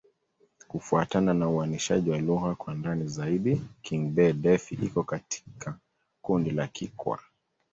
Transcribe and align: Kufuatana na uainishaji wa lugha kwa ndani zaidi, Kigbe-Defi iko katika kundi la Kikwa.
Kufuatana 0.67 1.33
na 1.33 1.49
uainishaji 1.49 2.09
wa 2.09 2.17
lugha 2.17 2.55
kwa 2.55 2.73
ndani 2.73 3.07
zaidi, 3.07 3.61
Kigbe-Defi 3.81 4.75
iko 4.75 5.03
katika 5.03 5.77
kundi 6.21 6.51
la 6.51 6.67
Kikwa. 6.67 7.19